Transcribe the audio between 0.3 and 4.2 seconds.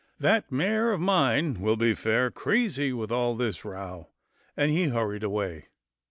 mare of mine will be fair crazy with all this row,"